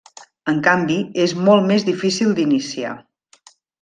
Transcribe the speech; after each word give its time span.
En 0.53 0.61
canvi, 0.67 0.95
és 1.25 1.35
molt 1.49 1.67
més 1.73 1.85
difícil 1.91 2.33
d'iniciar. 2.41 2.95